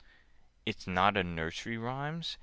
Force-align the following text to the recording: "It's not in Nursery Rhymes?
"It's 0.65 0.87
not 0.87 1.15
in 1.15 1.35
Nursery 1.35 1.77
Rhymes? 1.77 2.39